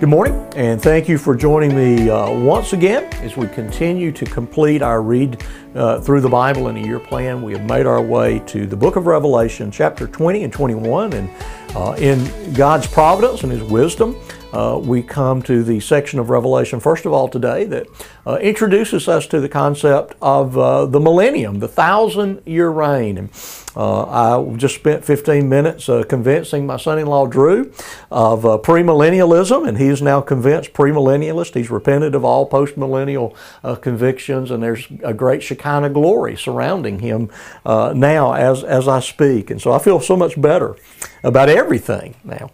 Good 0.00 0.10
morning, 0.10 0.36
and 0.54 0.80
thank 0.80 1.08
you 1.08 1.18
for 1.18 1.34
joining 1.34 1.74
me 1.74 2.08
uh, 2.08 2.30
once 2.30 2.72
again 2.72 3.12
as 3.14 3.36
we 3.36 3.48
continue 3.48 4.12
to 4.12 4.24
complete 4.26 4.80
our 4.80 5.02
read 5.02 5.44
uh, 5.74 6.00
through 6.00 6.20
the 6.20 6.28
Bible 6.28 6.68
in 6.68 6.76
a 6.76 6.80
year 6.80 7.00
plan. 7.00 7.42
We 7.42 7.52
have 7.54 7.64
made 7.64 7.84
our 7.84 8.00
way 8.00 8.38
to 8.46 8.64
the 8.64 8.76
book 8.76 8.94
of 8.94 9.08
Revelation, 9.08 9.72
chapter 9.72 10.06
20 10.06 10.44
and 10.44 10.52
21, 10.52 11.14
and 11.14 11.28
uh, 11.74 11.96
in 11.98 12.52
God's 12.52 12.86
providence 12.86 13.42
and 13.42 13.50
His 13.50 13.64
wisdom, 13.64 14.14
uh, 14.52 14.80
we 14.80 15.02
come 15.02 15.42
to 15.42 15.64
the 15.64 15.80
section 15.80 16.20
of 16.20 16.30
Revelation, 16.30 16.78
first 16.78 17.04
of 17.04 17.12
all, 17.12 17.28
today 17.28 17.64
that 17.64 17.88
uh, 18.24 18.36
introduces 18.36 19.08
us 19.08 19.26
to 19.26 19.40
the 19.40 19.48
concept 19.48 20.14
of 20.22 20.56
uh, 20.56 20.86
the 20.86 21.00
millennium, 21.00 21.58
the 21.58 21.66
thousand 21.66 22.40
year 22.46 22.70
reign. 22.70 23.18
And, 23.18 23.30
uh, 23.76 24.38
I 24.38 24.56
just 24.56 24.74
spent 24.74 25.04
15 25.04 25.48
minutes 25.48 25.88
uh, 25.88 26.02
convincing 26.08 26.66
my 26.66 26.76
son 26.76 26.98
in 26.98 27.06
law 27.06 27.26
Drew 27.26 27.72
of 28.10 28.44
uh, 28.44 28.58
premillennialism, 28.58 29.68
and 29.68 29.78
he 29.78 29.88
is 29.88 30.02
now 30.02 30.20
convinced 30.20 30.72
premillennialist. 30.72 31.54
He's 31.54 31.70
repented 31.70 32.14
of 32.14 32.24
all 32.24 32.48
postmillennial 32.48 33.36
convictions, 33.80 34.50
and 34.50 34.62
there's 34.62 34.86
a 35.02 35.14
great 35.14 35.42
Shekinah 35.42 35.90
glory 35.90 36.36
surrounding 36.36 37.00
him 37.00 37.30
now 37.64 38.32
as, 38.32 38.64
as 38.64 38.88
I 38.88 39.00
speak. 39.00 39.50
And 39.50 39.60
so 39.60 39.72
I 39.72 39.78
feel 39.78 40.00
so 40.00 40.16
much 40.16 40.40
better 40.40 40.76
about 41.22 41.48
everything 41.48 42.16
now. 42.24 42.50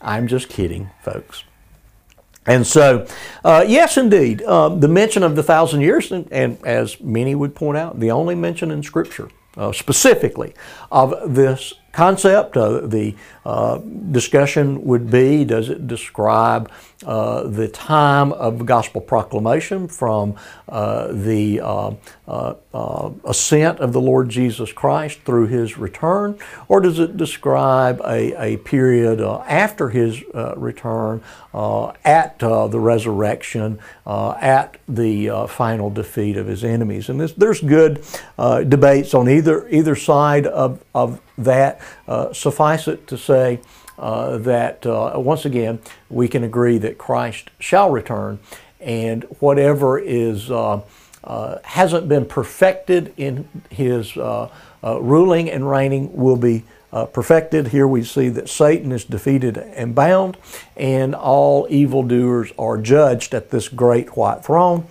I'm 0.00 0.26
just 0.26 0.48
kidding, 0.48 0.90
folks. 1.02 1.44
And 2.46 2.66
so, 2.66 3.06
uh, 3.42 3.64
yes, 3.66 3.96
indeed, 3.96 4.42
um, 4.42 4.80
the 4.80 4.88
mention 4.88 5.22
of 5.22 5.34
the 5.34 5.42
thousand 5.42 5.80
years, 5.80 6.12
and, 6.12 6.30
and, 6.30 6.58
as 6.66 7.00
many 7.00 7.34
would 7.34 7.54
point 7.54 7.78
out, 7.78 8.00
the 8.00 8.10
only 8.10 8.34
mention 8.34 8.70
in 8.70 8.82
Scripture 8.82 9.30
uh, 9.56 9.72
specifically 9.72 10.54
of 10.90 11.34
this 11.34 11.74
concept. 11.94 12.56
Uh, 12.56 12.80
the 12.80 13.14
uh, 13.44 13.78
discussion 14.10 14.84
would 14.84 15.10
be 15.10 15.44
does 15.44 15.68
it 15.68 15.86
describe 15.86 16.70
uh, 17.06 17.42
the 17.42 17.68
time 17.68 18.32
of 18.32 18.64
gospel 18.64 19.00
proclamation 19.00 19.86
from 19.86 20.34
uh, 20.70 21.08
the 21.12 21.60
uh, 21.60 21.92
uh, 22.26 23.10
ascent 23.24 23.78
of 23.80 23.92
the 23.92 24.00
Lord 24.00 24.30
Jesus 24.30 24.72
Christ 24.72 25.20
through 25.20 25.48
his 25.48 25.76
return, 25.76 26.38
or 26.66 26.80
does 26.80 26.98
it 26.98 27.18
describe 27.18 28.00
a, 28.06 28.54
a 28.54 28.56
period 28.58 29.20
after 29.20 29.90
his 29.90 30.22
return 30.56 31.22
at 31.52 32.38
the 32.38 32.80
resurrection, 32.80 33.78
at 34.06 34.78
the 34.88 35.46
final 35.48 35.90
defeat 35.90 36.38
of 36.38 36.46
his 36.46 36.64
enemies? 36.64 37.10
And 37.10 37.20
this, 37.20 37.32
there's 37.32 37.60
good 37.60 38.02
debates 38.38 39.12
on 39.12 39.28
either 39.28 39.68
either 39.68 39.94
side 39.94 40.46
of, 40.46 40.82
of 40.94 41.20
that. 41.36 41.80
Suffice 42.32 42.88
it 42.88 43.06
to 43.08 43.16
say, 43.16 43.60
uh, 43.98 44.38
that 44.38 44.84
uh, 44.86 45.12
once 45.16 45.44
again 45.44 45.78
we 46.10 46.26
can 46.26 46.42
agree 46.42 46.78
that 46.78 46.98
Christ 46.98 47.50
shall 47.60 47.90
return, 47.90 48.40
and 48.80 49.24
whatever 49.38 49.98
is 49.98 50.50
uh, 50.50 50.80
uh 51.22 51.58
hasn't 51.64 52.08
been 52.08 52.26
perfected 52.26 53.14
in 53.16 53.48
His 53.70 54.16
uh, 54.16 54.50
uh, 54.82 55.00
ruling 55.00 55.50
and 55.50 55.70
reigning 55.70 56.12
will 56.12 56.36
be. 56.36 56.64
perfected. 57.12 57.68
Here 57.68 57.88
we 57.88 58.04
see 58.04 58.28
that 58.30 58.48
Satan 58.48 58.92
is 58.92 59.04
defeated 59.04 59.58
and 59.58 59.96
bound, 59.96 60.36
and 60.76 61.12
all 61.14 61.66
evildoers 61.68 62.52
are 62.56 62.78
judged 62.78 63.34
at 63.34 63.50
this 63.50 63.68
great 63.68 64.16
white 64.16 64.44
throne. 64.44 64.86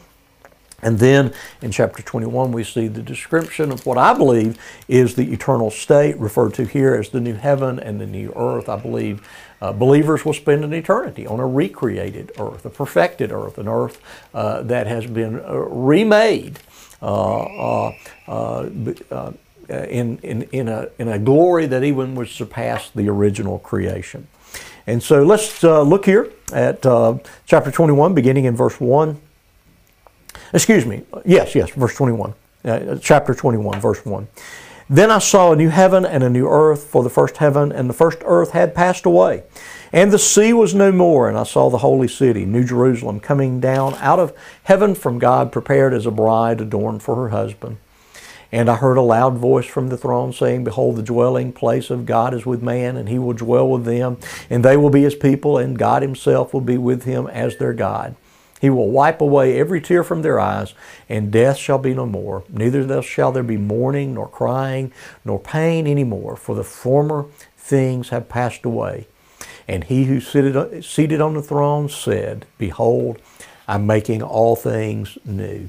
And 0.83 0.99
then 0.99 1.33
in 1.61 1.71
chapter 1.71 2.01
21, 2.01 2.51
we 2.51 2.63
see 2.63 2.87
the 2.87 3.01
description 3.01 3.71
of 3.71 3.85
what 3.85 3.97
I 3.97 4.13
believe 4.13 4.57
is 4.87 5.15
the 5.15 5.31
eternal 5.31 5.71
state, 5.71 6.17
referred 6.19 6.53
to 6.55 6.65
here 6.65 6.95
as 6.95 7.09
the 7.09 7.21
new 7.21 7.35
heaven 7.35 7.79
and 7.79 7.99
the 7.99 8.05
new 8.05 8.33
earth. 8.35 8.67
I 8.69 8.75
believe 8.75 9.27
uh, 9.61 9.71
believers 9.71 10.25
will 10.25 10.33
spend 10.33 10.65
an 10.65 10.73
eternity 10.73 11.25
on 11.25 11.39
a 11.39 11.47
recreated 11.47 12.31
earth, 12.37 12.65
a 12.65 12.69
perfected 12.69 13.31
earth, 13.31 13.57
an 13.57 13.67
earth 13.67 14.01
uh, 14.33 14.61
that 14.63 14.87
has 14.87 15.05
been 15.07 15.39
uh, 15.39 15.53
remade 15.53 16.59
uh, 17.01 17.87
uh, 17.87 17.91
uh, 19.09 19.31
in, 19.69 20.17
in, 20.19 20.41
in, 20.51 20.67
a, 20.67 20.89
in 20.99 21.07
a 21.07 21.19
glory 21.19 21.65
that 21.65 21.83
even 21.83 22.15
would 22.15 22.27
surpass 22.27 22.89
the 22.89 23.07
original 23.09 23.59
creation. 23.59 24.27
And 24.85 25.01
so 25.01 25.23
let's 25.23 25.63
look 25.63 26.05
here 26.05 26.29
at 26.51 26.81
chapter 27.45 27.71
21, 27.71 28.13
beginning 28.13 28.45
in 28.45 28.55
verse 28.55 28.79
1. 28.79 29.19
Excuse 30.53 30.85
me. 30.85 31.03
Yes, 31.25 31.55
yes, 31.55 31.71
verse 31.71 31.95
21. 31.95 32.33
Uh, 32.63 32.95
chapter 33.01 33.33
21, 33.33 33.81
verse 33.81 34.05
1. 34.05 34.27
Then 34.89 35.09
I 35.09 35.19
saw 35.19 35.51
a 35.51 35.55
new 35.55 35.69
heaven 35.69 36.05
and 36.05 36.23
a 36.23 36.29
new 36.29 36.47
earth, 36.47 36.83
for 36.83 37.03
the 37.03 37.09
first 37.09 37.37
heaven 37.37 37.71
and 37.71 37.89
the 37.89 37.93
first 37.93 38.19
earth 38.25 38.51
had 38.51 38.75
passed 38.75 39.05
away. 39.05 39.43
And 39.91 40.11
the 40.11 40.19
sea 40.19 40.53
was 40.53 40.75
no 40.75 40.91
more, 40.91 41.27
and 41.29 41.37
I 41.37 41.43
saw 41.43 41.69
the 41.69 41.79
holy 41.79 42.07
city, 42.07 42.45
New 42.45 42.63
Jerusalem, 42.63 43.19
coming 43.19 43.59
down 43.59 43.95
out 43.95 44.19
of 44.19 44.33
heaven 44.63 44.95
from 44.95 45.19
God, 45.19 45.51
prepared 45.51 45.93
as 45.93 46.05
a 46.05 46.11
bride 46.11 46.61
adorned 46.61 47.03
for 47.03 47.15
her 47.15 47.29
husband. 47.29 47.77
And 48.51 48.69
I 48.69 48.75
heard 48.75 48.97
a 48.97 49.01
loud 49.01 49.37
voice 49.37 49.65
from 49.65 49.89
the 49.89 49.97
throne 49.97 50.31
saying, 50.31 50.63
Behold, 50.63 50.95
the 50.95 51.03
dwelling 51.03 51.53
place 51.53 51.89
of 51.89 52.05
God 52.05 52.33
is 52.33 52.45
with 52.45 52.61
man, 52.61 52.95
and 52.95 53.09
he 53.09 53.17
will 53.17 53.33
dwell 53.33 53.67
with 53.67 53.85
them, 53.85 54.17
and 54.49 54.63
they 54.63 54.77
will 54.77 54.91
be 54.91 55.01
his 55.01 55.15
people, 55.15 55.57
and 55.57 55.77
God 55.77 56.01
himself 56.03 56.53
will 56.53 56.61
be 56.61 56.77
with 56.77 57.03
him 57.03 57.27
as 57.27 57.57
their 57.57 57.73
God. 57.73 58.15
He 58.63 58.69
will 58.69 58.89
wipe 58.89 59.19
away 59.19 59.59
every 59.59 59.81
tear 59.81 60.05
from 60.05 60.21
their 60.21 60.39
eyes, 60.39 60.73
and 61.09 61.33
death 61.33 61.57
shall 61.57 61.79
be 61.79 61.93
no 61.93 62.05
more. 62.05 62.45
Neither 62.47 63.01
shall 63.01 63.33
there 63.33 63.43
be 63.43 63.57
mourning, 63.57 64.13
nor 64.13 64.29
crying, 64.29 64.93
nor 65.25 65.37
pain 65.37 65.85
any 65.85 66.05
more, 66.05 66.37
for 66.37 66.55
the 66.55 66.63
former 66.63 67.25
things 67.57 68.07
have 68.07 68.29
passed 68.29 68.63
away. 68.63 69.07
And 69.67 69.83
he 69.83 70.05
who 70.05 70.21
seated, 70.21 70.85
seated 70.85 71.19
on 71.19 71.33
the 71.33 71.41
throne 71.41 71.89
said, 71.89 72.45
Behold, 72.57 73.21
I'm 73.67 73.85
making 73.85 74.23
all 74.23 74.55
things 74.55 75.17
new. 75.25 75.67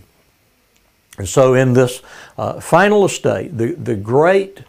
And 1.19 1.28
so, 1.28 1.54
in 1.54 1.72
this 1.72 2.00
uh, 2.38 2.60
final 2.60 3.04
estate, 3.04 3.59
the, 3.59 3.72
the 3.72 3.97
great 3.97 4.62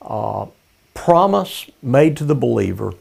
uh, 0.00 0.46
promise 0.94 1.68
made 1.82 2.16
to 2.16 2.24
the 2.24 2.34
believer 2.34 2.94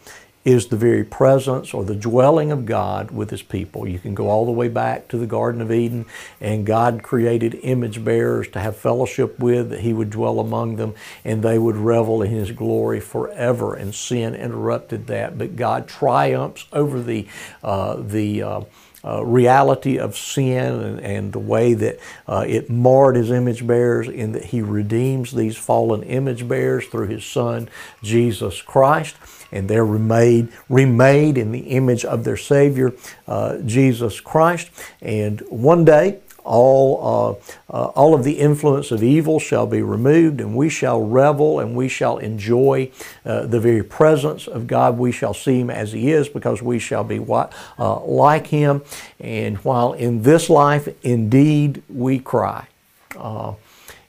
is 0.46 0.68
the 0.68 0.78
very 0.78 1.04
presence 1.04 1.74
or 1.74 1.84
the 1.84 1.96
dwelling 1.96 2.52
of 2.52 2.68
God 2.68 3.10
with 3.10 3.32
His 3.32 3.42
people. 3.42 3.88
You 3.88 3.98
can 3.98 4.14
go 4.14 4.30
all 4.30 4.46
the 4.46 4.52
way 4.52 4.68
back 4.68 5.08
to 5.08 5.18
the 5.18 5.26
Garden 5.26 5.60
of 5.60 5.72
Eden, 5.72 6.06
and 6.40 6.68
God 6.68 7.02
created 7.02 7.60
image 7.64 8.06
bearers 8.06 8.48
to 8.50 8.60
have 8.60 8.78
fellowship 8.78 9.40
with, 9.40 9.72
that 9.72 9.80
He 9.80 9.92
would 9.92 10.12
dwell 10.12 10.40
among 10.40 10.76
them, 10.76 10.94
and 11.24 11.42
they 11.42 11.58
would 11.58 11.76
revel 11.76 12.22
in 12.22 12.30
His 12.30 12.52
glory 12.52 13.00
forever. 13.00 13.74
And 13.74 13.94
sin 13.94 14.36
interrupted 14.36 15.08
that, 15.08 15.38
but 15.38 15.56
God 15.56 15.88
triumphs 15.88 16.68
over 16.72 17.02
the 17.02 17.28
uh, 17.64 17.96
the 17.96 18.44
uh, 18.44 18.62
uh, 19.06 19.24
reality 19.24 20.00
of 20.00 20.18
sin 20.18 20.82
and, 20.82 21.00
and 21.00 21.34
the 21.34 21.40
way 21.40 21.74
that 21.74 22.00
uh, 22.28 22.44
it 22.48 22.70
marred 22.70 23.16
his 23.16 23.30
image 23.30 23.66
bearers, 23.66 24.08
in 24.08 24.32
that 24.32 24.46
he 24.46 24.62
redeems 24.62 25.32
these 25.32 25.56
fallen 25.56 26.02
image 26.04 26.48
bearers 26.48 26.88
through 26.88 27.08
his 27.08 27.24
Son, 27.24 27.70
Jesus 28.02 28.62
Christ. 28.62 29.16
And 29.52 29.70
they're 29.70 29.86
remade, 29.86 30.50
remade 30.68 31.38
in 31.38 31.52
the 31.52 31.60
image 31.60 32.04
of 32.04 32.24
their 32.24 32.36
Savior, 32.36 32.94
uh, 33.28 33.60
Jesus 33.60 34.20
Christ. 34.20 34.70
And 35.02 35.42
one 35.50 35.86
day, 35.86 36.20
all, 36.46 37.40
uh, 37.70 37.74
uh, 37.74 37.86
all 37.88 38.14
of 38.14 38.24
the 38.24 38.40
influence 38.40 38.92
of 38.92 39.04
evil 39.04 39.40
shall 39.40 39.68
be 39.68 39.82
removed, 39.82 40.40
and 40.40 40.56
we 40.56 40.70
shall 40.70 41.02
revel 41.02 41.60
and 41.60 41.76
we 41.76 41.90
shall 41.90 42.18
enjoy 42.20 42.90
uh, 43.26 43.46
the 43.48 43.60
very 43.60 43.84
presence 43.84 44.48
of 44.48 44.68
God. 44.68 44.98
We 44.98 45.12
shall 45.12 45.34
see 45.34 45.60
Him 45.60 45.70
as 45.70 45.92
He 45.92 46.12
is 46.12 46.30
because 46.30 46.62
we 46.62 46.80
shall 46.80 47.04
be 47.04 47.20
uh, 47.20 48.00
like 48.06 48.48
Him. 48.48 48.84
And 49.20 49.58
while 49.58 49.94
in 49.94 50.22
this 50.22 50.50
life, 50.50 50.88
indeed, 51.04 51.84
we 51.90 52.20
cry. 52.20 52.68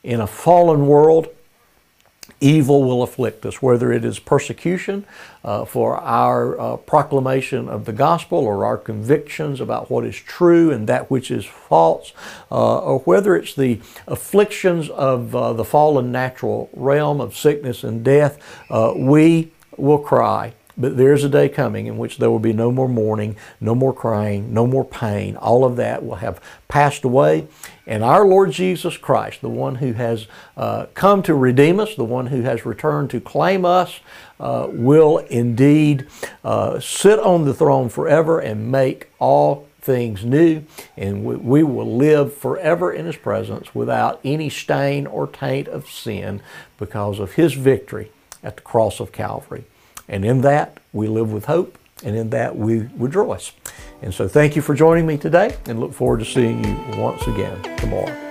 In 0.03 0.21
a 0.21 0.27
fallen 0.27 0.87
world, 0.87 1.29
evil 2.41 2.85
will 2.85 3.03
afflict 3.03 3.47
us, 3.47 3.63
whether 3.63 3.93
it 3.93 4.05
is 4.05 4.19
persecution 4.19 5.05
uh, 5.45 5.65
for 5.65 5.97
our 5.97 6.59
uh, 6.59 6.77
proclamation 6.77 7.69
of 7.69 7.85
the 7.85 7.93
gospel 7.93 8.39
or 8.39 8.65
our 8.65 8.77
convictions 8.77 9.61
about 9.61 9.91
what 9.91 10.05
is 10.05 10.17
true 10.17 10.71
and 10.71 10.87
that 10.89 11.11
which 11.11 11.31
is 11.31 11.45
false, 11.45 12.13
uh, 12.51 12.79
or 12.79 12.99
whether 13.01 13.37
it's 13.37 13.55
the 13.55 13.81
afflictions 14.07 14.91
of 14.91 15.35
uh, 15.35 15.53
the 15.53 15.65
fallen 15.65 16.13
natural 16.13 16.69
realm 16.75 17.21
of 17.21 17.37
sickness 17.37 17.85
and 17.85 18.05
death, 18.05 18.39
uh, 18.71 18.93
we 18.97 19.53
will 19.77 19.99
cry 19.99 20.53
but 20.79 20.97
there 20.97 21.13
is 21.13 21.25
a 21.25 21.29
day 21.29 21.49
coming 21.49 21.87
in 21.87 21.97
which 21.97 22.19
there 22.19 22.31
will 22.31 22.39
be 22.39 22.53
no 22.53 22.71
more 22.71 22.89
mourning, 22.89 23.37
no 23.61 23.75
more 23.75 23.95
crying, 23.95 24.53
no 24.53 24.67
more 24.67 24.85
pain. 24.85 25.37
All 25.37 25.65
of 25.65 25.77
that 25.77 26.05
will 26.05 26.17
have 26.17 26.41
passed 26.69 27.05
away. 27.05 27.47
And 27.87 28.05
our 28.05 28.27
Lord 28.27 28.53
Jesus 28.53 28.97
Christ, 28.97 29.41
the 29.41 29.49
one 29.49 29.77
who 29.77 29.95
has 29.95 30.27
uh, 30.57 30.87
come 30.95 31.23
to 31.23 31.35
redeem 31.35 31.81
us, 31.81 31.95
the 31.95 32.05
one 32.05 32.27
who 32.27 32.43
has 32.43 32.67
returned 32.67 33.11
to 33.11 33.21
claim 33.21 33.65
us, 33.65 34.01
uh, 34.39 34.67
will 34.71 35.19
indeed 35.19 36.07
uh, 36.45 36.79
sit 36.79 37.19
on 37.19 37.45
the 37.45 37.55
throne 37.55 37.89
forever 37.89 38.39
and 38.39 38.71
make 38.71 39.09
all 39.19 39.67
things 39.81 40.25
new, 40.25 40.65
and 40.97 41.25
we, 41.25 41.37
we, 41.37 41.63
will 41.63 41.97
live 41.97 42.35
forever 42.35 42.93
in 42.93 43.07
His 43.07 43.17
presence 43.17 43.73
without 43.73 44.21
any 44.25 44.51
stain 44.51 45.07
or 45.07 45.29
taint 45.29 45.69
of 45.69 45.89
sin 45.89 46.43
because 46.77 47.21
of 47.21 47.35
His 47.35 47.55
victory 47.55 48.11
at 48.43 48.57
the 48.57 48.63
cross 48.63 48.99
of 48.99 49.13
Calvary. 49.13 49.65
And 50.09 50.25
in 50.25 50.41
that, 50.43 50.79
we 50.93 51.09
live 51.09 51.33
with 51.33 51.47
hope, 51.47 51.79
and 52.05 52.17
in 52.17 52.31
that, 52.31 52.57
we 52.57 52.89
rejoice. 52.97 53.53
And 54.03 54.13
so 54.13 54.29
thank 54.29 54.57
you 54.57 54.63
for 54.63 54.75
joining 54.75 55.07
me 55.07 55.17
today 55.17 55.57
and 55.67 55.81
look 55.81 55.93
forward 55.93 56.21
to 56.21 56.25
seeing 56.25 56.65
you 56.65 57.01
once 57.01 57.27
again 57.27 57.63
tomorrow. 57.77 58.26